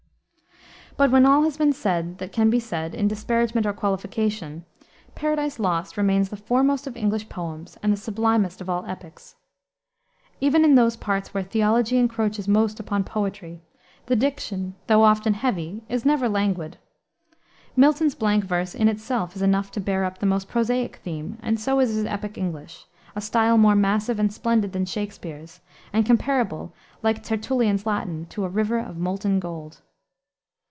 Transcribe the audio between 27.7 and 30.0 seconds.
Latin, to a river of molten gold.